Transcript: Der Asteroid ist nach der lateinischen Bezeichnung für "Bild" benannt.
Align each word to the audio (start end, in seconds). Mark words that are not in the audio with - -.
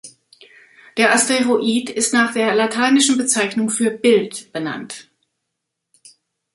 Der 0.97 1.13
Asteroid 1.13 1.91
ist 1.91 2.11
nach 2.11 2.33
der 2.33 2.55
lateinischen 2.55 3.19
Bezeichnung 3.19 3.69
für 3.69 3.91
"Bild" 3.91 4.51
benannt. 4.51 5.11